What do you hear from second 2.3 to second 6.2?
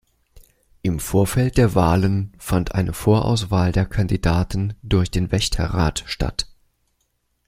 fand eine Vorauswahl der Kandidaten durch den Wächterrat